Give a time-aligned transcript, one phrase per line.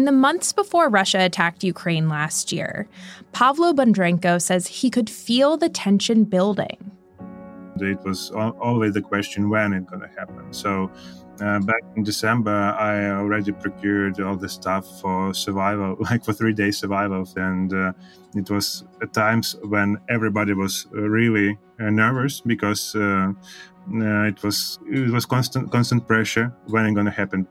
[0.00, 2.88] In the months before Russia attacked Ukraine last year,
[3.32, 6.90] Pavlo Bondarenko says he could feel the tension building.
[7.76, 10.54] It was always the question when it's going to happen.
[10.54, 10.90] So
[11.42, 16.54] uh, back in December, I already procured all the stuff for survival, like for three
[16.54, 17.28] days survival.
[17.36, 17.92] And uh,
[18.34, 23.32] it was at times when everybody was really uh, nervous because uh,
[23.94, 27.46] uh, it was it was constant constant pressure when it's going to happen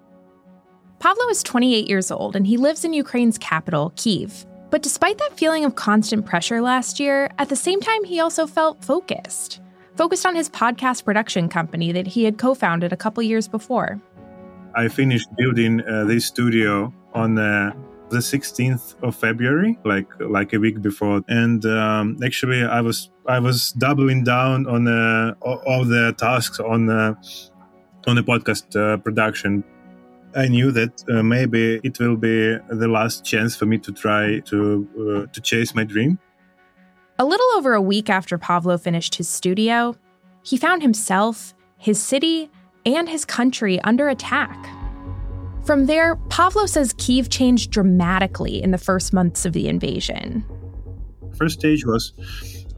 [0.99, 4.45] Pavlo is 28 years old and he lives in Ukraine's capital, Kiev.
[4.69, 8.45] But despite that feeling of constant pressure last year, at the same time, he also
[8.45, 9.61] felt focused.
[9.95, 13.99] Focused on his podcast production company that he had co founded a couple years before.
[14.75, 17.71] I finished building uh, this studio on uh,
[18.09, 23.39] the 16th of February, like like a week before, and um, actually I was I
[23.39, 27.15] was doubling down on uh, all the tasks on uh,
[28.07, 29.63] on the podcast uh, production.
[30.35, 34.39] I knew that uh, maybe it will be the last chance for me to try
[34.39, 36.19] to uh, to chase my dream.
[37.17, 39.95] A little over a week after Pavlo finished his studio,
[40.43, 42.49] he found himself, his city,
[42.85, 44.57] and his country under attack.
[45.65, 50.45] From there, Pavlo says Kiev changed dramatically in the first months of the invasion.
[51.37, 52.13] First stage was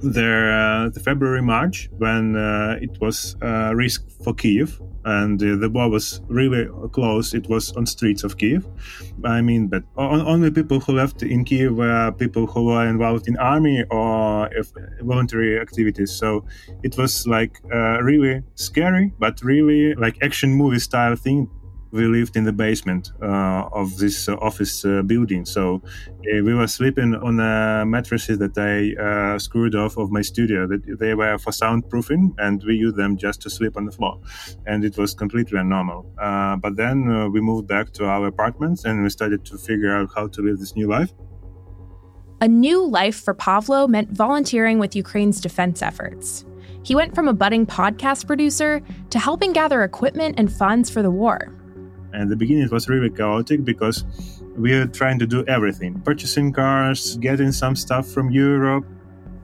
[0.01, 5.55] the, uh, the February March when uh, it was a risk for Kiev and uh,
[5.55, 7.33] the war was really close.
[7.33, 8.67] It was on streets of Kiev.
[9.23, 13.37] I mean, but only people who left in Kiev were people who were involved in
[13.37, 14.49] army or
[15.01, 16.11] voluntary activities.
[16.11, 16.45] So
[16.83, 21.49] it was like uh, really scary, but really like action movie style thing
[21.91, 25.45] we lived in the basement uh, of this uh, office uh, building.
[25.45, 27.35] So uh, we were sleeping on
[27.89, 30.67] mattresses that I uh, screwed off of my studio.
[30.67, 34.19] That they were for soundproofing, and we used them just to sleep on the floor,
[34.65, 36.11] and it was completely normal.
[36.17, 40.09] Uh, but then we moved back to our apartments, and we started to figure out
[40.15, 41.11] how to live this new life.
[42.39, 46.43] A new life for Pavlo meant volunteering with Ukraine's defense efforts.
[46.83, 48.81] He went from a budding podcast producer
[49.11, 51.53] to helping gather equipment and funds for the war.
[52.13, 54.03] And the beginning it was really chaotic because
[54.57, 58.85] we were trying to do everything purchasing cars, getting some stuff from Europe.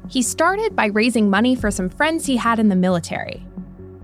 [0.10, 3.46] He started by raising money for some friends he had in the military.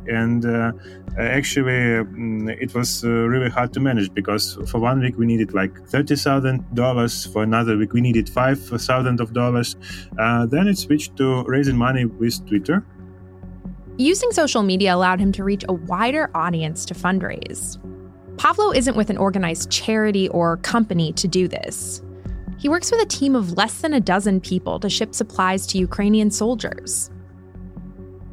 [0.08, 0.74] And uh,
[1.18, 5.54] actually, mm, it was uh, really hard to manage because for one week we needed
[5.54, 7.26] like thirty thousand dollars.
[7.28, 9.78] For another week we needed five thousand of dollars.
[10.20, 12.86] Uh, then it switched to raising money with Twitter.
[13.98, 17.78] Using social media allowed him to reach a wider audience to fundraise.
[18.38, 22.02] Pavlo isn't with an organized charity or company to do this.
[22.58, 25.78] He works with a team of less than a dozen people to ship supplies to
[25.78, 27.10] Ukrainian soldiers.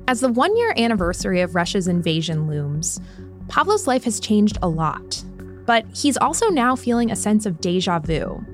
[0.08, 3.00] As the one year anniversary of Russia's invasion looms,
[3.48, 5.22] Pavlo's life has changed a lot.
[5.66, 8.44] But he's also now feeling a sense of deja vu.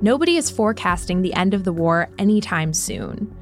[0.00, 3.36] Nobody is forecasting the end of the war anytime soon.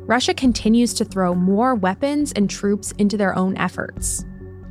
[0.00, 4.24] Russia continues to throw more weapons and troops into their own efforts.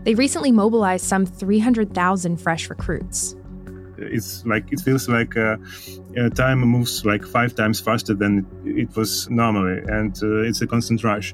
[0.04, 3.36] They recently mobilized some 300,000 fresh recruits.
[3.98, 5.56] It's like it feels like uh,
[6.36, 11.04] time moves like five times faster than it was normally, and uh, it's a constant
[11.06, 11.34] rush.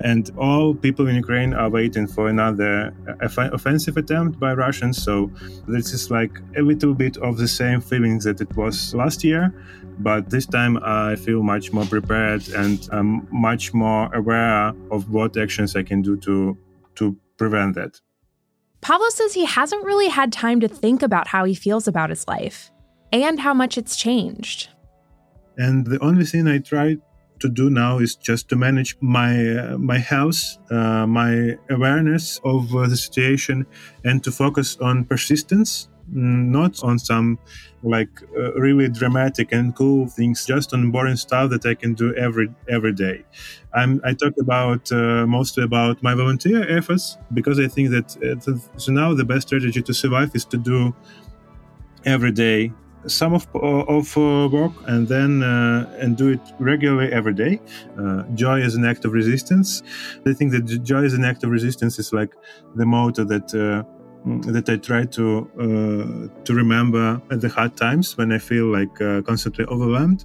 [0.00, 5.00] And all people in Ukraine are waiting for another uh, offensive attempt by Russians.
[5.00, 5.30] So
[5.68, 9.54] this is like a little bit of the same feelings that it was last year,
[10.00, 15.36] but this time I feel much more prepared and I'm much more aware of what
[15.36, 16.56] actions I can do to
[16.96, 18.00] to prevent that.
[18.82, 22.28] Pavlo says he hasn't really had time to think about how he feels about his
[22.28, 22.70] life
[23.12, 24.68] and how much it's changed.
[25.56, 26.96] And the only thing I try
[27.40, 30.40] to do now is just to manage my uh, my health,
[30.70, 33.66] uh, my awareness of uh, the situation,
[34.04, 37.38] and to focus on persistence not on some
[37.82, 42.14] like uh, really dramatic and cool things, just on boring stuff that I can do
[42.14, 43.24] every every day.
[43.72, 48.58] I'm, I talk about uh, mostly about my volunteer efforts because I think that uh,
[48.76, 50.94] so now the best strategy to survive is to do
[52.04, 52.72] every day
[53.06, 57.58] some of, of uh, work and then uh, and do it regularly every day
[57.98, 59.82] uh, joy is an act of resistance
[60.26, 62.34] i think that joy is an act of resistance is like
[62.74, 63.82] the motto that uh,
[64.24, 69.00] that I try to uh, to remember at the hard times when I feel like
[69.00, 70.24] uh, constantly overwhelmed.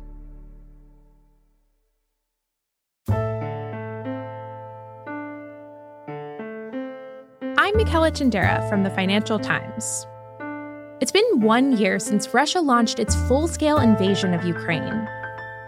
[7.57, 10.05] I'm Michela Tindera from the Financial Times.
[11.01, 15.07] It's been one year since Russia launched its full scale invasion of Ukraine.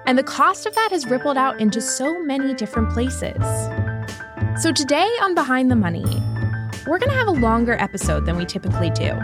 [0.06, 3.44] And the cost of that has rippled out into so many different places.
[4.62, 6.06] So, today on Behind the Money,
[6.88, 9.20] we're going to have a longer episode than we typically do.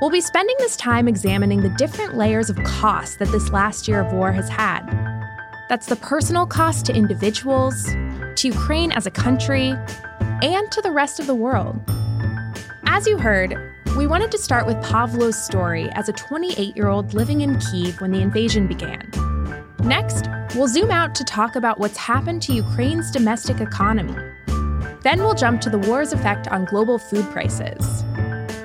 [0.00, 4.00] We'll be spending this time examining the different layers of cost that this last year
[4.00, 4.86] of war has had.
[5.70, 9.74] That's the personal cost to individuals, to Ukraine as a country,
[10.42, 11.80] and to the rest of the world.
[12.84, 13.56] As you heard,
[13.96, 18.02] we wanted to start with Pavlo's story as a 28 year old living in Kiev
[18.02, 19.10] when the invasion began.
[19.80, 24.35] Next, we'll zoom out to talk about what's happened to Ukraine's domestic economy.
[25.06, 28.02] Then we'll jump to the war's effect on global food prices.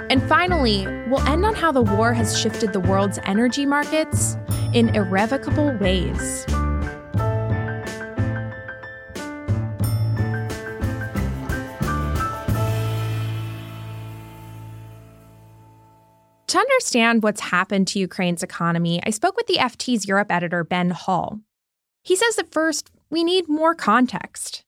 [0.09, 4.37] And finally, we'll end on how the war has shifted the world's energy markets
[4.73, 6.45] in irrevocable ways.
[16.47, 20.89] To understand what's happened to Ukraine's economy, I spoke with the FT's Europe editor, Ben
[20.89, 21.39] Hall.
[22.01, 24.63] He says that first, we need more context.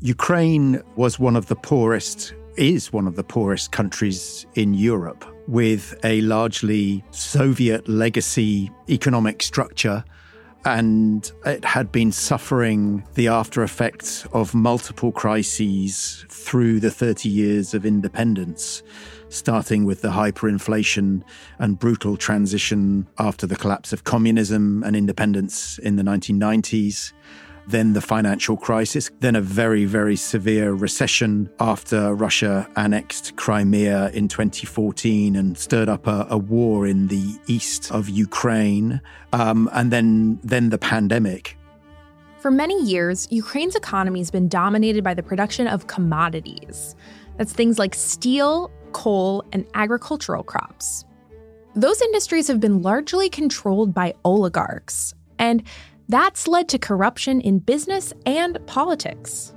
[0.00, 5.98] Ukraine was one of the poorest is one of the poorest countries in Europe with
[6.04, 10.04] a largely Soviet legacy economic structure.
[10.64, 17.72] And it had been suffering the after effects of multiple crises through the 30 years
[17.72, 18.82] of independence,
[19.28, 21.22] starting with the hyperinflation
[21.58, 27.12] and brutal transition after the collapse of communism and independence in the 1990s
[27.66, 34.28] then the financial crisis, then a very, very severe recession after Russia annexed Crimea in
[34.28, 39.00] 2014 and stirred up a, a war in the east of Ukraine,
[39.32, 41.58] um, and then, then the pandemic.
[42.38, 46.94] For many years, Ukraine's economy has been dominated by the production of commodities.
[47.38, 51.04] That's things like steel, coal, and agricultural crops.
[51.74, 55.62] Those industries have been largely controlled by oligarchs, and
[56.08, 59.52] that's led to corruption in business and politics.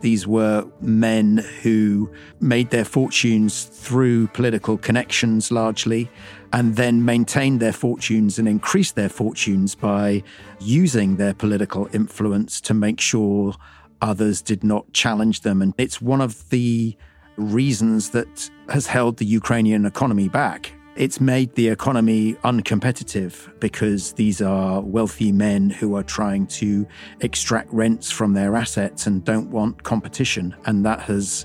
[0.00, 6.10] These were men who made their fortunes through political connections largely,
[6.52, 10.22] and then maintained their fortunes and increased their fortunes by
[10.60, 13.54] using their political influence to make sure
[14.02, 15.62] others did not challenge them.
[15.62, 16.96] And it's one of the
[17.36, 24.40] reasons that has held the Ukrainian economy back it's made the economy uncompetitive because these
[24.40, 26.86] are wealthy men who are trying to
[27.20, 30.56] extract rents from their assets and don't want competition.
[30.64, 31.44] And that has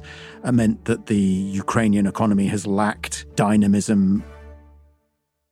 [0.50, 4.24] meant that the Ukrainian economy has lacked dynamism.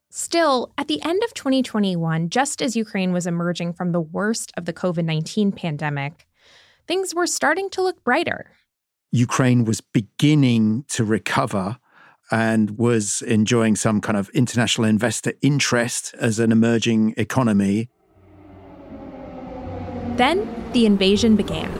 [0.09, 4.65] Still, at the end of 2021, just as Ukraine was emerging from the worst of
[4.65, 6.25] the COVID 19 pandemic,
[6.87, 8.51] things were starting to look brighter.
[9.11, 11.77] Ukraine was beginning to recover
[12.31, 17.89] and was enjoying some kind of international investor interest as an emerging economy.
[20.15, 21.71] Then the invasion began.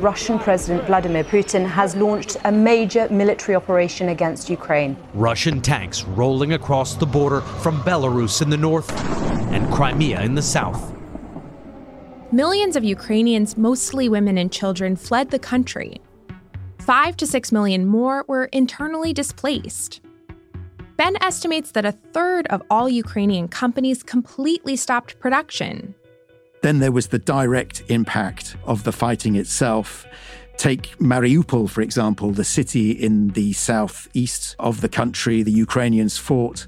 [0.00, 4.96] Russian President Vladimir Putin has launched a major military operation against Ukraine.
[5.12, 8.90] Russian tanks rolling across the border from Belarus in the north
[9.52, 10.94] and Crimea in the south.
[12.32, 16.00] Millions of Ukrainians, mostly women and children, fled the country
[16.80, 20.00] Five to six million more were internally displaced.
[20.96, 25.94] Ben estimates that a third of all Ukrainian companies completely stopped production.
[26.62, 30.06] Then there was the direct impact of the fighting itself.
[30.56, 35.42] Take Mariupol, for example, the city in the southeast of the country.
[35.42, 36.66] The Ukrainians fought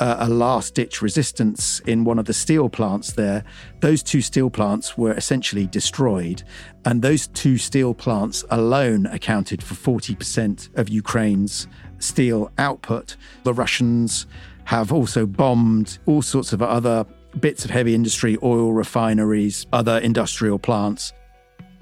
[0.00, 3.44] a last ditch resistance in one of the steel plants there.
[3.80, 6.42] Those two steel plants were essentially destroyed.
[6.84, 13.16] And those two steel plants alone accounted for 40% of Ukraine's steel output.
[13.44, 14.26] The Russians
[14.64, 17.04] have also bombed all sorts of other
[17.38, 21.12] bits of heavy industry, oil refineries, other industrial plants.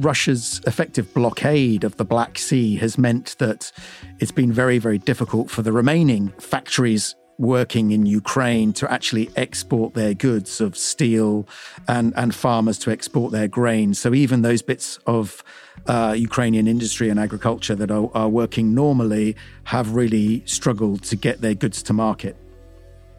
[0.01, 3.73] Russia's effective blockade of the Black Sea has meant that
[4.21, 9.95] it's been very, very difficult for the remaining factories working in Ukraine to actually export
[9.95, 11.47] their goods of steel
[11.87, 13.95] and, and farmers to export their grain.
[13.95, 15.45] So even those bits of
[15.87, 21.41] uh, Ukrainian industry and agriculture that are, are working normally have really struggled to get
[21.41, 22.37] their goods to market.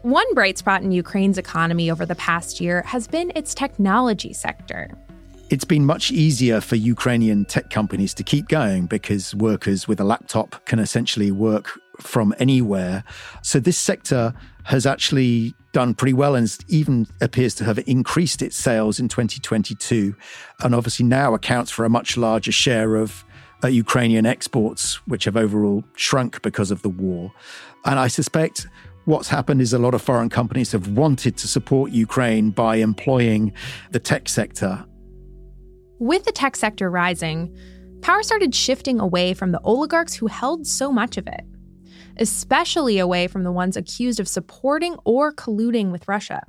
[0.02, 4.90] One bright spot in Ukraine's economy over the past year has been its technology sector.
[5.50, 10.04] It's been much easier for Ukrainian tech companies to keep going because workers with a
[10.04, 13.04] laptop can essentially work from anywhere.
[13.42, 18.56] So this sector has actually done pretty well and even appears to have increased its
[18.56, 20.14] sales in 2022
[20.62, 23.24] and obviously now accounts for a much larger share of
[23.62, 27.32] uh, Ukrainian exports, which have overall shrunk because of the war.
[27.84, 28.66] And I suspect
[29.04, 33.52] what's happened is a lot of foreign companies have wanted to support Ukraine by employing
[33.90, 34.84] the tech sector.
[35.98, 37.54] With the tech sector rising,
[38.00, 41.42] power started shifting away from the oligarchs who held so much of it,
[42.20, 46.42] especially away from the ones accused of supporting or colluding with Russia.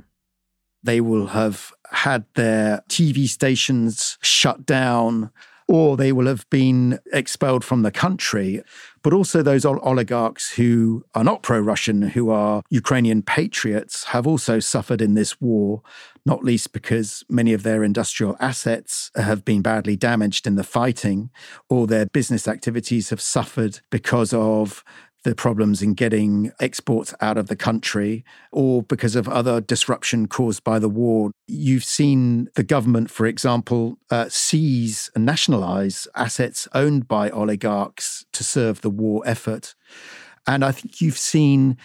[0.84, 5.32] They will have had their TV stations shut down
[5.72, 8.62] or they will have been expelled from the country.
[9.04, 14.60] But also, those oligarchs who are not pro Russian, who are Ukrainian patriots, have also
[14.60, 15.82] suffered in this war,
[16.26, 21.30] not least because many of their industrial assets have been badly damaged in the fighting,
[21.70, 24.84] or their business activities have suffered because of
[25.24, 30.64] the problems in getting exports out of the country or because of other disruption caused
[30.64, 31.32] by the war.
[31.48, 38.44] You've seen the government, for example, uh, seize and nationalize assets owned by oligarchs to
[38.44, 39.76] serve the war effort.
[40.48, 41.78] And I think you've seen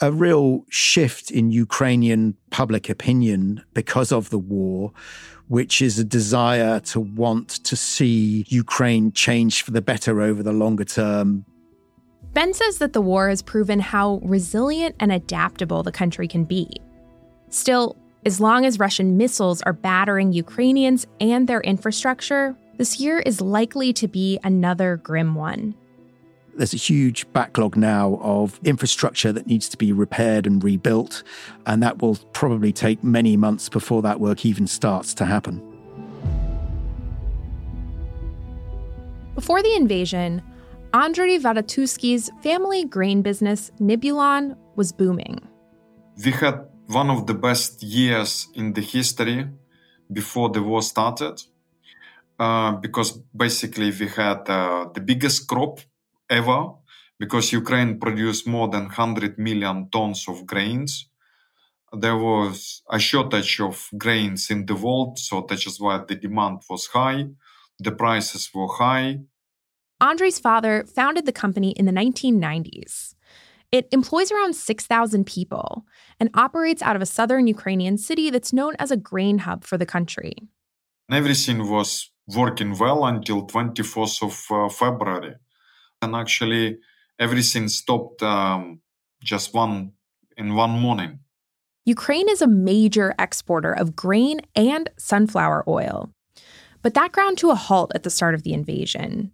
[0.00, 4.92] a real shift in Ukrainian public opinion because of the war,
[5.46, 10.52] which is a desire to want to see Ukraine change for the better over the
[10.52, 11.46] longer term
[12.34, 16.68] Ben says that the war has proven how resilient and adaptable the country can be.
[17.48, 23.40] Still, as long as Russian missiles are battering Ukrainians and their infrastructure, this year is
[23.40, 25.76] likely to be another grim one.
[26.56, 31.22] There's a huge backlog now of infrastructure that needs to be repaired and rebuilt,
[31.66, 35.62] and that will probably take many months before that work even starts to happen.
[39.36, 40.42] Before the invasion,
[40.94, 45.40] Andrei Vadaturskyy's family grain business, Nibulon, was booming.
[46.24, 49.48] We had one of the best years in the history
[50.12, 51.42] before the war started,
[52.38, 55.80] uh, because basically we had uh, the biggest crop
[56.30, 56.74] ever,
[57.18, 61.08] because Ukraine produced more than 100 million tons of grains.
[61.92, 66.62] There was a shortage of grains in the world, so that is why the demand
[66.70, 67.26] was high,
[67.80, 69.18] the prices were high,
[70.04, 73.14] Andrei's father founded the company in the 1990s.
[73.72, 75.86] It employs around 6,000 people
[76.20, 79.78] and operates out of a southern Ukrainian city that's known as a grain hub for
[79.78, 80.34] the country.
[81.10, 85.36] Everything was working well until 24th of uh, February.
[86.02, 86.76] And actually,
[87.18, 88.80] everything stopped um,
[89.22, 89.92] just one
[90.36, 91.20] in one morning.
[91.86, 96.12] Ukraine is a major exporter of grain and sunflower oil.
[96.82, 99.32] But that ground to a halt at the start of the invasion.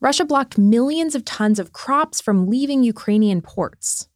[0.00, 4.08] Russia blocked millions of tons of crops from leaving Ukrainian ports.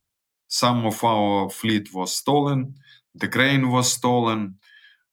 [0.49, 2.75] Some of our fleet was stolen,
[3.15, 4.57] the grain was stolen,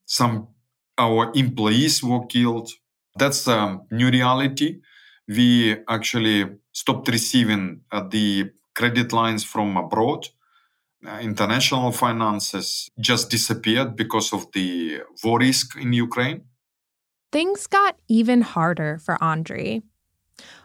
[0.06, 0.50] some
[0.98, 2.72] our employees were killed.
[3.16, 4.82] That's a new reality.
[5.28, 10.28] We actually stopped receiving uh, the credit lines from abroad.
[11.06, 16.42] Uh, international finances just disappeared because of the war risk in Ukraine.
[17.32, 19.84] Things got even harder for Andrei.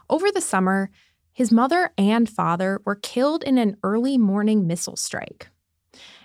[0.09, 0.89] Over the summer,
[1.33, 5.49] his mother and father were killed in an early morning missile strike.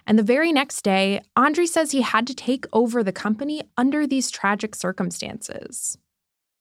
[0.07, 4.07] And the very next day, Andrei says he had to take over the company under
[4.07, 5.99] these tragic circumstances.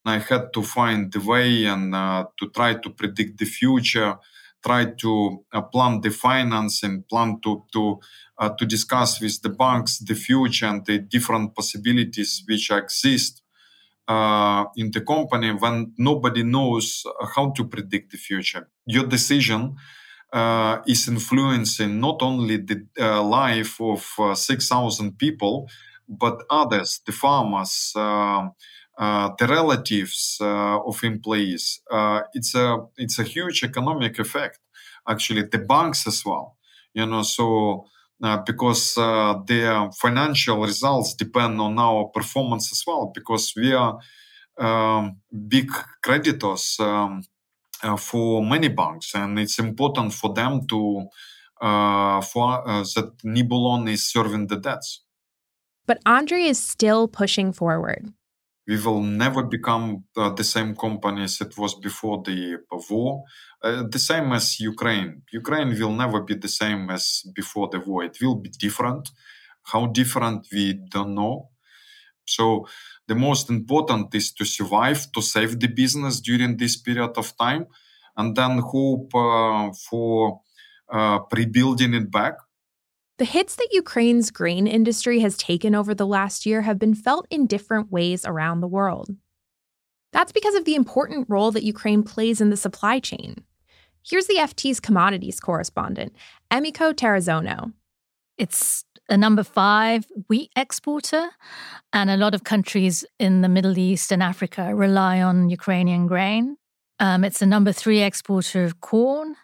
[0.05, 4.17] I had to find the way and uh, to try to predict the future,
[4.63, 7.99] try to uh, plan the financing, plan to to
[8.37, 13.41] uh, to discuss with the banks the future and the different possibilities which exist
[14.07, 17.03] uh, in the company when nobody knows
[17.35, 18.69] how to predict the future.
[18.85, 19.75] Your decision
[20.33, 25.69] uh, is influencing not only the uh, life of uh, 6,000 people,
[26.07, 28.47] but others, the farmers, uh,
[28.97, 31.81] uh, the relatives of employees.
[32.33, 34.59] it's a it's a huge economic effect.
[35.07, 36.57] Actually, the banks as well.
[36.93, 37.85] You know, so
[38.23, 43.99] uh, because uh, their financial results depend on our performance as well, because we are
[44.57, 45.69] um, big
[46.01, 47.23] creditors um,
[47.83, 51.07] uh, for many banks, and it's important for them to
[51.61, 55.03] uh, for uh, that Nibulon is serving the debts.
[55.85, 58.13] But Andrei is still pushing forward
[58.67, 62.57] we will never become uh, the same company as it was before the
[62.89, 63.23] war.
[63.63, 65.21] Uh, the same as Ukraine.
[65.31, 68.03] Ukraine will never be the same as before the war.
[68.03, 69.09] It will be different.
[69.63, 71.49] How different, we don't know.
[72.25, 72.67] So,
[73.07, 77.67] the most important is to survive, to save the business during this period of time,
[78.17, 80.41] and then hope uh, for
[80.91, 82.35] uh, rebuilding it back
[83.17, 87.25] the hits that Ukraine's grain industry has taken over the last year have been felt
[87.29, 89.15] in different ways around the world.
[90.13, 93.43] That's because of the important role that Ukraine plays in the supply chain.
[94.03, 96.15] Here's the FT's commodities correspondent,
[96.51, 97.73] Emiko Terazono.
[98.37, 101.29] It's a number five wheat exporter,
[101.91, 106.57] and a lot of countries in the Middle East and Africa rely on Ukrainian grain.
[106.99, 109.35] Um, it's a number three exporter of corn,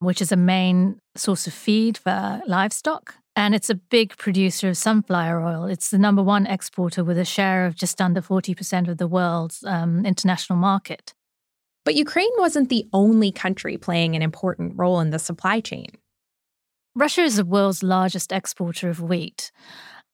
[0.00, 3.14] which is a main source of feed for livestock.
[3.34, 5.64] And it's a big producer of sunflower oil.
[5.66, 9.62] It's the number one exporter with a share of just under 40% of the world's
[9.64, 11.12] um, international market.
[11.84, 15.86] But Ukraine wasn't the only country playing an important role in the supply chain.
[16.94, 19.52] Russia is the world's largest exporter of wheat.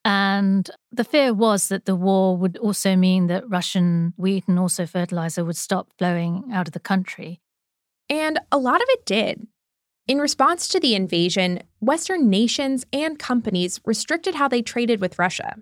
[0.05, 4.85] And the fear was that the war would also mean that Russian wheat and also
[4.85, 7.41] fertilizer would stop flowing out of the country.
[8.11, 9.47] And a lot of it did.
[10.09, 15.57] In response to the invasion, Western nations and companies restricted how they traded with Russia.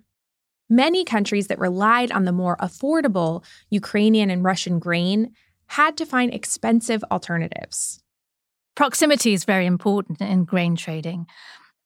[0.69, 5.35] Many countries that relied on the more affordable Ukrainian and Russian grain
[5.67, 8.03] had to find expensive alternatives.
[8.77, 11.27] Proximity is very important in grain trading.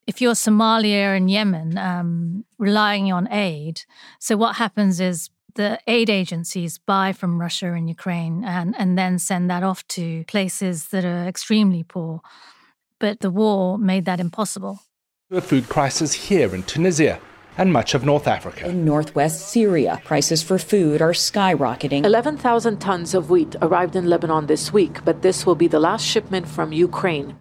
[0.07, 3.81] If you're Somalia and Yemen um, relying on aid,
[4.19, 9.19] so what happens is the aid agencies buy from Russia and Ukraine and, and then
[9.19, 12.21] send that off to places that are extremely poor.
[12.99, 14.79] But the war made that impossible.
[15.31, 17.19] A food crisis here in Tunisia
[17.57, 18.67] and much of North Africa.
[18.67, 22.05] In northwest Syria, prices for food are skyrocketing.
[22.05, 26.05] 11,000 tons of wheat arrived in Lebanon this week, but this will be the last
[26.05, 27.37] shipment from Ukraine.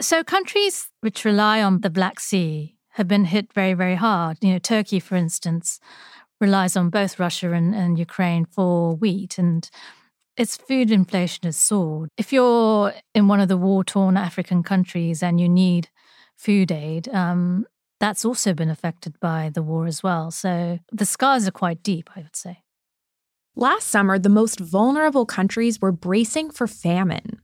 [0.00, 4.38] So, countries which rely on the Black Sea have been hit very, very hard.
[4.42, 5.80] You know, Turkey, for instance,
[6.40, 9.68] relies on both Russia and, and Ukraine for wheat, and
[10.36, 12.10] its food inflation has soared.
[12.16, 15.88] If you're in one of the war torn African countries and you need
[16.36, 17.66] food aid, um,
[18.00, 20.30] that's also been affected by the war as well.
[20.30, 22.62] So the scars are quite deep, I would say.
[23.56, 27.40] Last summer, the most vulnerable countries were bracing for famine.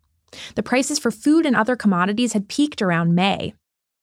[0.55, 3.55] The prices for food and other commodities had peaked around May.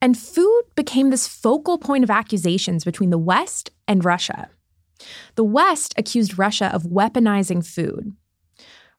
[0.01, 4.49] And food became this focal point of accusations between the West and Russia.
[5.35, 8.15] The West accused Russia of weaponizing food.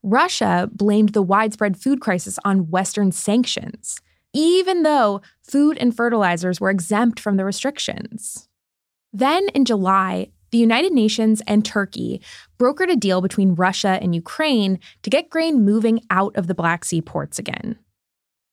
[0.02, 4.00] Russia blamed the widespread food crisis on Western sanctions
[4.32, 8.48] even though food and fertilizers were exempt from the restrictions.
[9.12, 12.20] Then in July, the United Nations and Turkey
[12.58, 16.84] brokered a deal between Russia and Ukraine to get grain moving out of the Black
[16.84, 17.78] Sea ports again.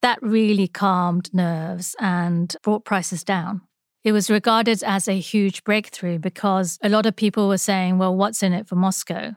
[0.02, 3.62] That really calmed nerves and brought prices down.
[4.04, 8.16] It was regarded as a huge breakthrough because a lot of people were saying, well,
[8.16, 9.36] what's in it for Moscow?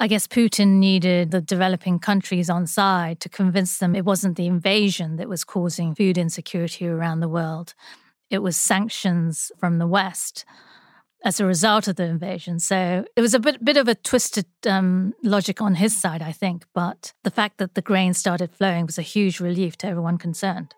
[0.00, 4.48] I guess Putin needed the developing countries on side to convince them it wasn't the
[4.48, 7.74] invasion that was causing food insecurity around the world.
[8.28, 10.44] It was sanctions from the West
[11.24, 12.58] as a result of the invasion.
[12.58, 16.32] So it was a bit, bit of a twisted um, logic on his side, I
[16.32, 16.64] think.
[16.74, 20.74] But the fact that the grain started flowing was a huge relief to everyone concerned.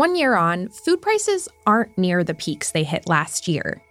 [0.00, 3.82] One year on, food prices aren't near the peaks they hit last year.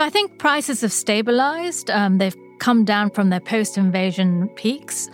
[0.00, 1.92] I think prices have stabilized.
[1.92, 5.08] Um, they've come down from their post invasion peaks,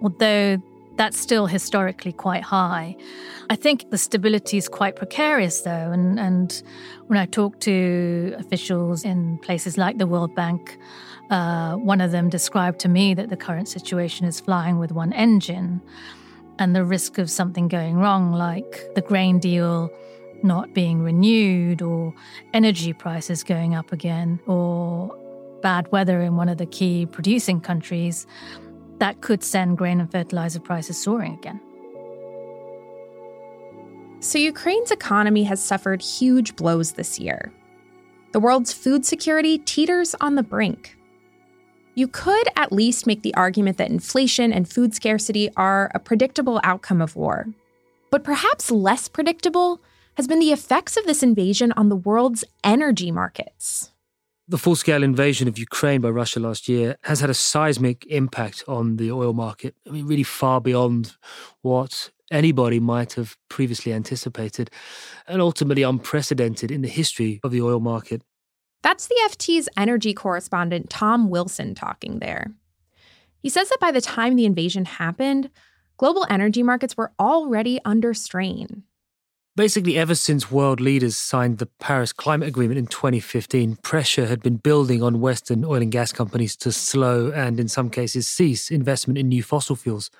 [0.00, 0.62] although
[0.94, 2.94] that's still historically quite high.
[3.50, 5.90] I think the stability is quite precarious, though.
[5.90, 6.62] And, and
[7.08, 10.78] when I talk to officials in places like the World Bank,
[11.30, 15.12] uh, one of them described to me that the current situation is flying with one
[15.14, 15.80] engine
[16.60, 19.90] and the risk of something going wrong, like the grain deal
[20.42, 22.14] not being renewed or
[22.54, 25.16] energy prices going up again or
[25.62, 28.26] bad weather in one of the key producing countries,
[28.98, 31.60] that could send grain and fertilizer prices soaring again.
[34.20, 37.50] So, Ukraine's economy has suffered huge blows this year.
[38.32, 40.96] The world's food security teeters on the brink.
[41.94, 46.60] You could at least make the argument that inflation and food scarcity are a predictable
[46.62, 47.46] outcome of war.
[48.10, 49.80] But perhaps less predictable
[50.14, 53.92] has been the effects of this invasion on the world's energy markets.
[54.48, 58.64] The full scale invasion of Ukraine by Russia last year has had a seismic impact
[58.66, 59.76] on the oil market.
[59.86, 61.16] I mean, really far beyond
[61.62, 64.70] what anybody might have previously anticipated,
[65.26, 68.22] and ultimately unprecedented in the history of the oil market.
[68.82, 72.52] That's the FT's energy correspondent Tom Wilson talking there.
[73.42, 75.50] He says that by the time the invasion happened,
[75.96, 78.84] global energy markets were already under strain.
[79.56, 84.56] Basically, ever since world leaders signed the Paris Climate Agreement in 2015, pressure had been
[84.56, 89.18] building on Western oil and gas companies to slow and, in some cases, cease investment
[89.18, 90.10] in new fossil fuels.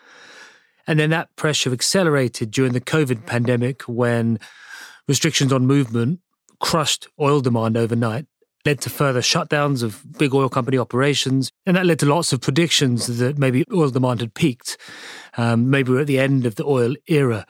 [0.87, 4.41] And then that pressure accelerated during the COVID pandemic when
[5.07, 6.21] restrictions on movement
[6.59, 8.27] crushed oil demand overnight,
[8.65, 11.51] led to further shutdowns of big oil company operations.
[11.67, 14.77] And that led to lots of predictions that maybe oil demand had peaked.
[15.37, 17.47] Um, maybe we're at the end of the oil era.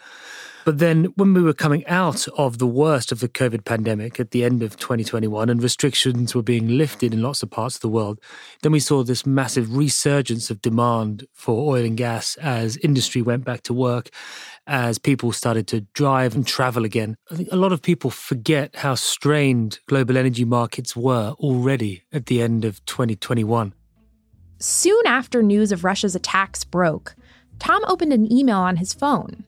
[0.65, 4.31] But then, when we were coming out of the worst of the COVID pandemic at
[4.31, 7.89] the end of 2021 and restrictions were being lifted in lots of parts of the
[7.89, 8.21] world,
[8.63, 13.45] then we saw this massive resurgence of demand for oil and gas as industry went
[13.45, 14.11] back to work,
[14.71, 17.17] as people started to drive and travel again.
[17.31, 22.27] I think a lot of people forget how strained global energy markets were already at
[22.27, 23.75] the end of 2021.
[24.61, 27.17] Soon after news of Russia's attacks broke,
[27.59, 29.45] Tom opened an email on his phone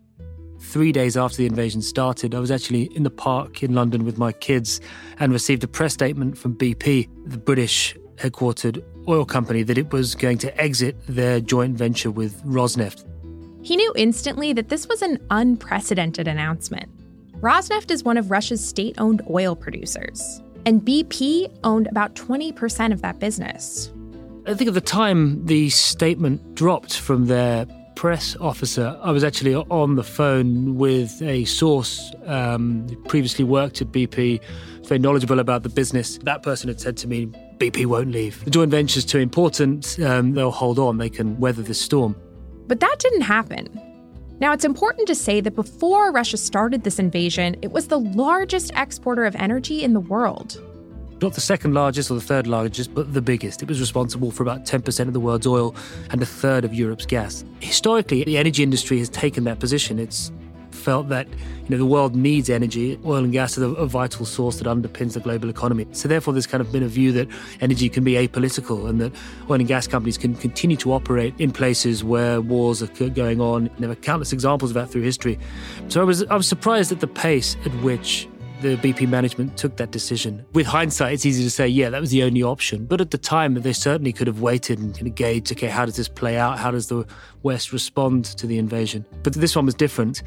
[0.59, 4.17] three days after the invasion started, I was actually in the park in London with
[4.17, 4.81] my kids
[5.19, 10.15] and received a press statement from BP, the British headquartered oil company, that it was
[10.15, 13.05] going to exit their joint venture with Rosneft.
[13.63, 16.91] He knew instantly that this was an unprecedented announcement.
[17.41, 23.03] Rosneft is one of Russia's state owned oil producers, and BP owned about 20% of
[23.03, 23.93] that business.
[24.47, 28.99] I think at the time the statement dropped from their press officer.
[29.01, 34.41] I was actually on the phone with a source um, who previously worked at BP,
[34.87, 36.19] very knowledgeable about the business.
[36.19, 37.27] That person had said to me,
[37.59, 38.45] BP won't leave.
[38.45, 40.01] The joint venture's too important.
[40.01, 40.99] Um, they'll hold on.
[40.99, 42.17] They can weather this storm.
[42.69, 43.81] But that didn't happen.
[44.41, 48.73] Now, it's important to say that before Russia started this invasion, it was the largest
[48.75, 50.61] exporter of energy in the world
[51.23, 53.63] not the second largest or the third largest, but the biggest.
[53.63, 55.75] It was responsible for about 10% of the world's oil
[56.11, 57.45] and a third of Europe's gas.
[57.61, 59.99] Historically, the energy industry has taken that position.
[59.99, 60.33] It's
[60.83, 62.99] felt that you know the world needs energy.
[63.05, 65.87] Oil and gas is a, a, vital source that underpins the global economy.
[65.93, 67.29] So therefore, there's kind of been a view that
[67.61, 69.13] energy can be apolitical and that
[69.49, 73.71] oil and gas companies can continue to operate in places where wars are going on.
[73.79, 75.39] There are countless examples of that through history.
[75.89, 78.29] So I was I was surprised at the pace at which
[78.63, 80.45] the BP management took that decision.
[80.53, 82.87] With hindsight, it's easy to say, yeah, that was the only option.
[82.87, 85.85] But at the time, they certainly could have waited and kind of gauged, okay, how
[85.85, 86.59] does this play out?
[86.59, 87.05] How does the
[87.43, 89.05] West respond to the invasion?
[89.25, 90.23] But this one was different.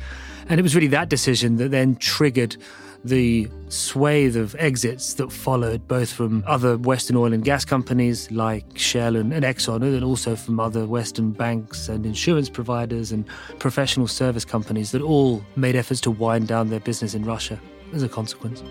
[0.50, 2.58] And it was really that decision that then triggered
[3.06, 8.66] the swathe of exits that followed, both from other Western oil and gas companies like
[8.76, 13.26] Shell and, and, Exxon, and also from other Western banks and insurance providers and
[13.60, 17.60] professional service companies that all made efforts to wind down their business in Russia
[17.94, 18.64] as a consequence.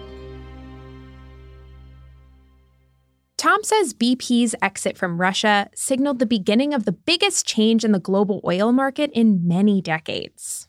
[3.37, 8.01] Tom says BP's exit from Russia signaled the beginning of the biggest change in the
[8.01, 10.67] global oil market in many decades.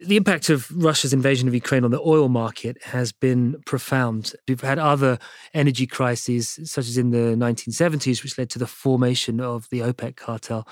[0.00, 4.34] The impact of Russia's invasion of Ukraine on the oil market has been profound.
[4.48, 5.20] We've had other
[5.54, 10.16] energy crises, such as in the 1970s, which led to the formation of the OPEC
[10.16, 10.66] cartel.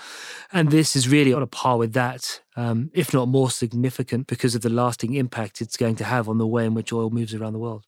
[0.52, 4.56] And this is really on a par with that, um, if not more significant, because
[4.56, 7.32] of the lasting impact it's going to have on the way in which oil moves
[7.32, 7.85] around the world.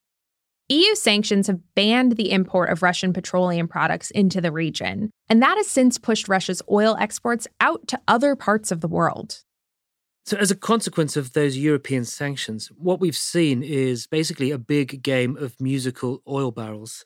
[0.68, 5.56] EU sanctions have banned the import of Russian petroleum products into the region, and that
[5.56, 9.42] has since pushed Russia's oil exports out to other parts of the world.
[10.26, 15.02] So, as a consequence of those European sanctions, what we've seen is basically a big
[15.02, 17.04] game of musical oil barrels.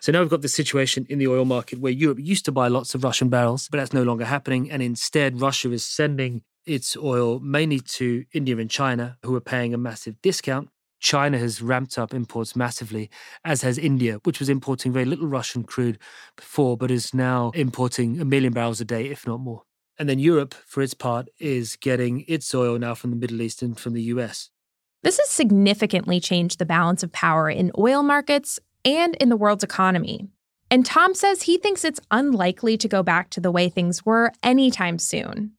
[0.00, 2.68] So now we've got the situation in the oil market where Europe used to buy
[2.68, 4.70] lots of Russian barrels, but that's no longer happening.
[4.70, 9.74] And instead, Russia is sending its oil mainly to India and China, who are paying
[9.74, 10.70] a massive discount.
[11.00, 13.10] China has ramped up imports massively,
[13.44, 15.98] as has India, which was importing very little Russian crude
[16.36, 19.62] before, but is now importing a million barrels a day, if not more.
[20.00, 23.60] And then Europe, for its part, is getting its oil now from the Middle East
[23.60, 24.48] and from the US.
[25.02, 29.62] This has significantly changed the balance of power in oil markets and in the world's
[29.62, 30.26] economy.
[30.70, 34.32] And Tom says he thinks it's unlikely to go back to the way things were
[34.42, 35.52] anytime soon.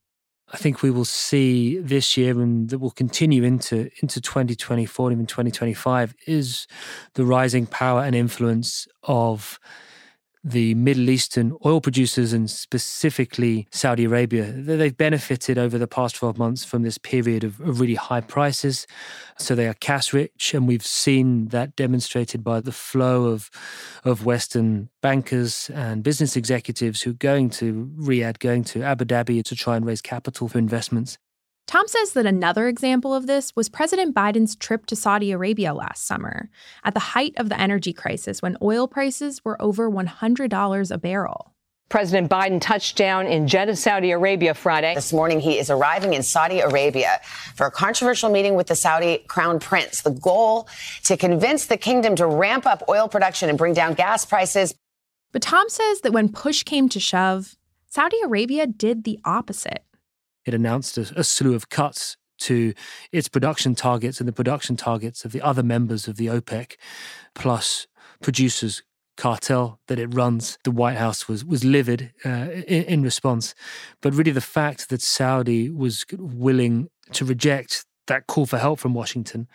[0.52, 5.28] I think we will see this year and that will continue into into 2024 even
[5.28, 6.66] 2025 is
[7.14, 9.60] the rising power and influence of
[10.44, 16.38] the Middle Eastern oil producers and specifically Saudi Arabia, they've benefited over the past 12
[16.38, 18.88] months from this period of, really high prices.
[19.38, 23.50] So they are cash rich, and we've seen that demonstrated by the flow of,
[24.04, 29.44] of Western bankers and business executives who are going to Riyadh, going to Abu Dhabi
[29.44, 31.18] to try and raise capital for investments.
[31.72, 36.06] Tom says that another example of this was President Biden's trip to Saudi Arabia last
[36.06, 36.50] summer,
[36.84, 41.54] at the height of the energy crisis when oil prices were over $100 a barrel.
[41.88, 44.94] President Biden touched down in Jeddah, Saudi Arabia Friday.
[44.96, 47.22] This morning, he is arriving in Saudi Arabia
[47.56, 50.02] for a controversial meeting with the Saudi crown prince.
[50.02, 50.68] The goal
[51.06, 54.76] to convince the kingdom to ramp up oil production and bring down gas prices.
[55.32, 57.56] But Tom says that when push came to shove,
[57.88, 59.86] Saudi Arabia did the opposite
[60.46, 62.74] it announced a, a slew of cuts to
[63.12, 66.76] its production targets and the production targets of the other members of the OPEC
[67.36, 67.88] plus
[68.22, 68.82] producers
[69.18, 70.58] cartel that it runs.
[70.64, 73.54] The White House was was livid uh, in, in response,
[74.02, 78.94] but really the fact that Saudi was willing to reject that call for help from
[78.94, 79.48] Washington,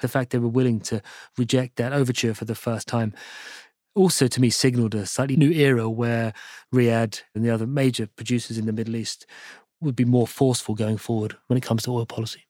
[0.00, 1.02] the fact they were willing to
[1.36, 3.12] reject that overture for the first time,
[3.94, 6.32] also to me signaled a slightly new era where
[6.74, 9.26] Riyadh and the other major producers in the Middle East
[9.80, 12.46] would be more forceful going forward when it comes to oil policy.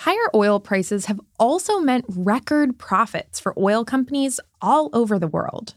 [0.00, 5.74] Higher oil prices have also meant record profits for oil companies all over the world.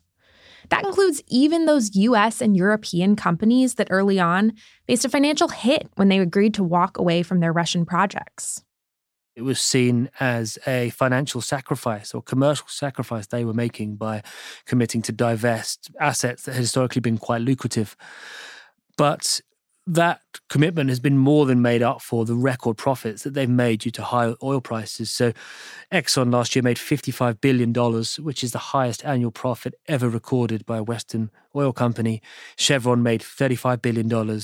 [0.69, 4.53] That includes even those US and European companies that early on
[4.87, 8.63] faced a financial hit when they agreed to walk away from their Russian projects.
[9.35, 14.23] It was seen as a financial sacrifice or commercial sacrifice they were making by
[14.65, 17.95] committing to divest assets that had historically been quite lucrative.
[18.97, 19.41] But
[19.91, 23.81] that commitment has been more than made up for the record profits that they've made
[23.81, 25.11] due to high oil prices.
[25.11, 25.33] So,
[25.91, 27.73] Exxon last year made $55 billion,
[28.25, 32.21] which is the highest annual profit ever recorded by a Western oil company.
[32.55, 34.41] Chevron made $35 billion.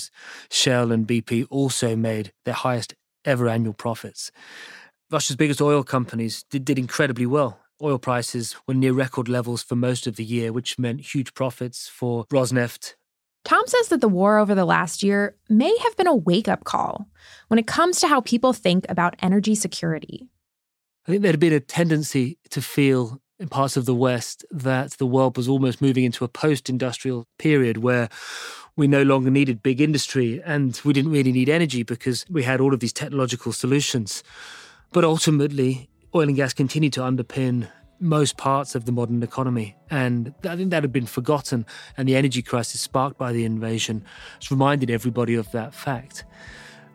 [0.52, 4.32] Shell and BP also made their highest ever annual profits.
[5.10, 7.62] Russia's biggest oil companies did, did incredibly well.
[7.82, 11.88] Oil prices were near record levels for most of the year, which meant huge profits
[11.88, 12.96] for Rosneft.
[13.48, 16.66] Tom says that the war over the last year may have been a wake up
[16.66, 17.08] call
[17.48, 20.28] when it comes to how people think about energy security.
[21.08, 24.92] I think there had been a tendency to feel in parts of the West that
[24.98, 28.10] the world was almost moving into a post industrial period where
[28.76, 32.60] we no longer needed big industry and we didn't really need energy because we had
[32.60, 34.26] all of these technological solutions.
[34.92, 39.76] But ultimately, oil and gas continued to underpin most parts of the modern economy.
[39.90, 41.66] And I think that had been forgotten.
[41.98, 44.04] And the energy crisis sparked by the invasion
[44.40, 46.26] has reminded everybody of that fact.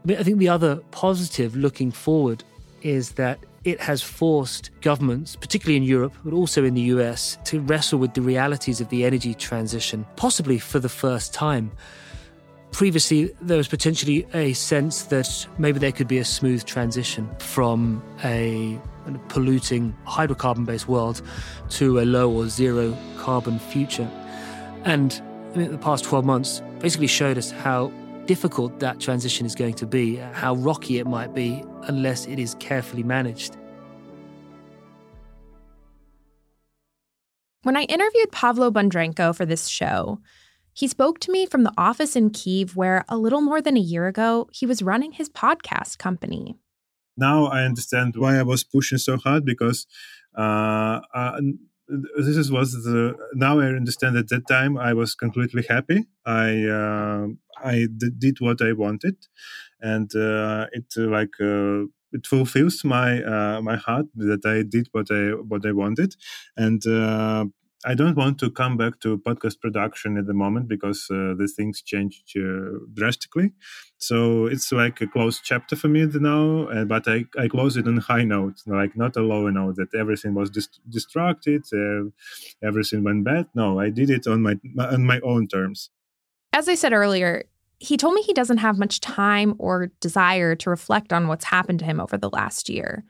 [0.09, 2.45] I think the other positive looking forward
[2.83, 7.61] is that it has forced governments, particularly in Europe, but also in the US, to
[7.61, 11.71] wrestle with the realities of the energy transition, possibly for the first time.
[12.73, 18.03] Previously, there was potentially a sense that maybe there could be a smooth transition from
[18.25, 21.23] a, a polluting hydrocarbon based world
[21.71, 24.09] to a low or zero carbon future.
[24.85, 25.21] And
[25.55, 27.93] the past 12 months basically showed us how
[28.27, 32.55] difficult that transition is going to be, how rocky it might be unless it is
[32.61, 33.57] carefully managed.
[37.63, 40.19] When I interviewed Pavlo Bondarenko for this show,
[40.73, 43.81] he spoke to me from the office in Kiev where a little more than a
[43.81, 46.57] year ago he was running his podcast company.
[47.17, 49.87] Now I understand why I was pushing so hard because
[50.37, 51.41] uh, uh,
[51.89, 56.07] this is, was the now I understand at that time I was completely happy.
[56.25, 57.27] I uh,
[57.63, 57.87] I
[58.19, 59.17] did what I wanted,
[59.81, 63.21] and uh, it uh, like uh, it fulfills my
[63.61, 66.15] my heart that I did what I what I wanted,
[66.57, 66.83] and
[67.85, 71.53] I don't want to come back to podcast production at the moment because uh, the
[71.55, 73.53] things changed uh, drastically.
[73.99, 76.69] So it's like a closed chapter for me now.
[76.69, 79.95] Uh, but I, I close it on high note, like not a low note that
[79.95, 82.11] everything was dist- distracted, uh,
[82.63, 83.47] everything went bad.
[83.55, 85.91] No, I did it on my on my own terms.
[86.53, 87.45] As I said earlier,
[87.81, 91.81] he told me he doesn't have much time or desire to reflect on what's happened
[91.81, 93.05] to him over the last year.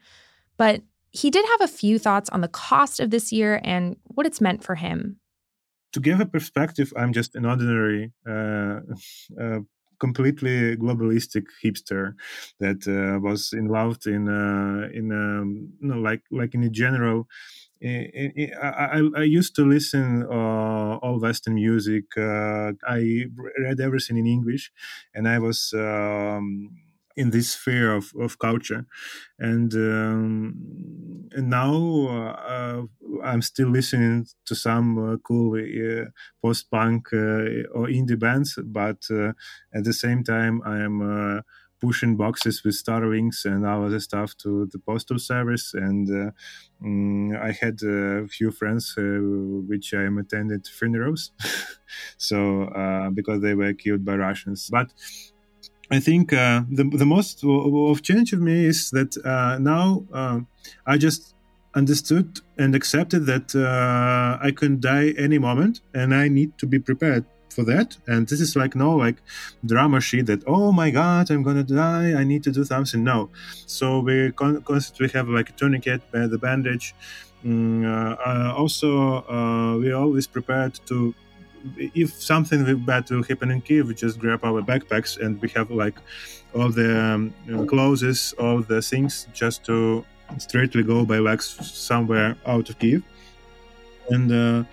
[0.57, 0.81] But
[1.13, 4.41] he did have a few thoughts on the cost of this year and what it's
[4.41, 5.19] meant for him.
[5.93, 8.79] To give a perspective, I'm just an ordinary, uh,
[9.39, 9.59] uh,
[9.99, 12.15] completely globalistic hipster
[12.59, 17.27] that uh, was involved in uh, in um, you know, like like in general.
[17.85, 18.49] I,
[18.97, 22.05] I, I used to listen uh, all Western music.
[22.17, 23.25] Uh, I
[23.59, 24.71] read everything in English,
[25.13, 25.73] and I was.
[25.73, 26.71] Um,
[27.15, 28.85] in this sphere of, of culture.
[29.39, 32.83] And um, and now uh,
[33.23, 36.05] I'm still listening to some uh, cool uh,
[36.41, 39.33] post punk uh, or indie bands but uh,
[39.73, 41.41] at the same time I am uh,
[41.81, 45.73] pushing boxes with Starlinks and other stuff to the postal service.
[45.73, 46.31] And
[46.81, 51.31] um, I had a few friends which I am attended funerals.
[52.17, 54.67] So because they were killed by Russians.
[54.71, 54.91] But
[55.93, 60.39] I think uh, the the most of change of me is that uh, now uh,
[60.85, 61.35] I just
[61.75, 66.79] understood and accepted that uh, I can die any moment, and I need to be
[66.79, 67.97] prepared for that.
[68.07, 69.17] And this is like no like
[69.63, 73.03] drama sheet that oh my god I'm gonna die I need to do something.
[73.03, 73.29] No,
[73.77, 76.95] so we con- constantly have like a tourniquet, the bandage.
[77.45, 78.89] Mm, uh, also,
[79.35, 81.13] uh, we always prepared to
[81.77, 85.71] if something bad will happen in Kiev, we just grab our backpacks and we have
[85.71, 85.95] like
[86.53, 90.05] all the um, know, clothes, all the things just to
[90.37, 93.03] straightly go by legs somewhere out of Kiev.
[94.09, 94.63] And uh,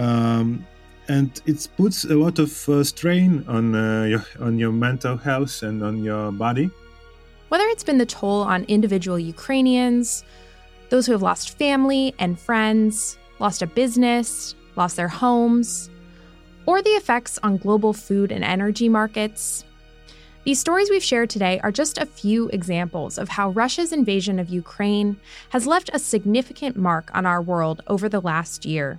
[0.00, 0.66] um,
[1.08, 5.62] and it puts a lot of uh, strain on uh, your on your mental health
[5.62, 6.70] and on your body.
[7.48, 10.24] Whether it's been the toll on individual Ukrainians,
[10.88, 15.90] those who have lost family and friends, lost a business, lost their homes,
[16.66, 19.64] or the effects on global food and energy markets.
[20.44, 24.48] These stories we've shared today are just a few examples of how Russia's invasion of
[24.48, 25.16] Ukraine
[25.50, 28.98] has left a significant mark on our world over the last year.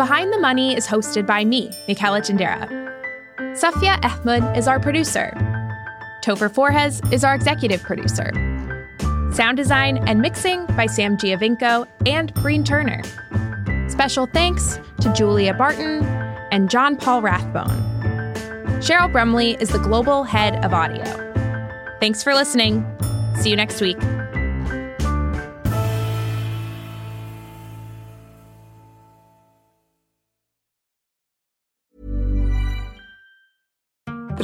[0.00, 2.66] Behind the Money is hosted by me, Michela Tindera.
[3.54, 5.30] Saffeya Ahmed is our producer.
[6.24, 8.30] Topher Forhecz is our executive producer.
[9.34, 13.02] Sound design and mixing by Sam Giovinco and Breen Turner.
[13.90, 16.02] Special thanks to Julia Barton
[16.50, 17.68] and John Paul Rathbone.
[18.80, 21.04] Cheryl Brumley is the global head of audio.
[22.00, 22.86] Thanks for listening.
[23.36, 23.98] See you next week.